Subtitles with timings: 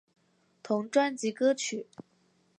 [0.63, 1.85] 同专辑歌曲。